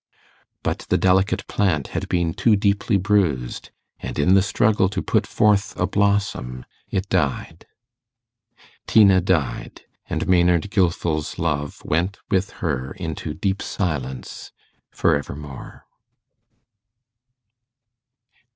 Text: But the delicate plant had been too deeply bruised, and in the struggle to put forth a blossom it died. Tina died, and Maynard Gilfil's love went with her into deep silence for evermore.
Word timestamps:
But 0.63 0.87
the 0.89 0.97
delicate 0.97 1.45
plant 1.45 1.89
had 1.89 2.09
been 2.09 2.33
too 2.33 2.55
deeply 2.55 2.97
bruised, 2.97 3.69
and 3.99 4.17
in 4.17 4.33
the 4.33 4.41
struggle 4.41 4.89
to 4.89 4.99
put 5.03 5.27
forth 5.27 5.79
a 5.79 5.85
blossom 5.85 6.65
it 6.89 7.07
died. 7.07 7.67
Tina 8.87 9.21
died, 9.21 9.81
and 10.09 10.27
Maynard 10.27 10.71
Gilfil's 10.71 11.37
love 11.37 11.83
went 11.85 12.17
with 12.31 12.49
her 12.65 12.93
into 12.93 13.35
deep 13.35 13.61
silence 13.61 14.51
for 14.91 15.15
evermore. 15.15 15.85